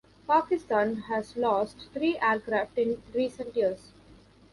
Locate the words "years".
3.55-3.91